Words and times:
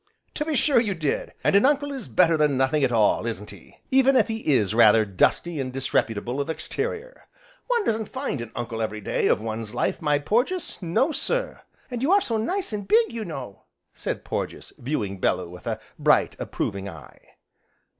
"To 0.33 0.45
be 0.45 0.55
sure 0.55 0.79
you 0.79 0.95
did, 0.95 1.33
and 1.43 1.55
an 1.55 1.63
uncle 1.63 1.91
is 1.91 2.07
better 2.07 2.35
than 2.35 2.57
nothing 2.57 2.83
at 2.83 2.91
all, 2.91 3.27
isn't 3.27 3.51
he, 3.51 3.77
even 3.91 4.15
if 4.15 4.29
he 4.29 4.37
is 4.57 4.73
rather 4.73 5.05
dusty 5.05 5.59
and 5.59 5.71
disreputable 5.71 6.41
of 6.41 6.49
exterior. 6.49 7.27
One 7.67 7.85
doesn't 7.85 8.09
find 8.09 8.41
an 8.41 8.51
uncle 8.55 8.81
every 8.81 8.99
day 8.99 9.27
of 9.27 9.39
one's 9.39 9.75
life, 9.75 10.01
my 10.01 10.17
Porges, 10.17 10.79
no 10.81 11.11
sir!" 11.11 11.61
"An' 11.91 12.01
you 12.01 12.11
are 12.11 12.19
so 12.21 12.37
nice 12.37 12.73
an' 12.73 12.81
big, 12.85 13.13
you 13.13 13.23
know!" 13.23 13.65
said 13.93 14.23
Porges, 14.25 14.73
viewing 14.79 15.19
Bellew 15.19 15.47
with 15.47 15.67
a 15.67 15.79
bright, 15.99 16.35
approving 16.39 16.89
eye. 16.89 17.35